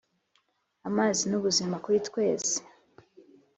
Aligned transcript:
Amazi 0.89 1.23
nubuzima 1.29 1.75
kuritwese 1.83 2.55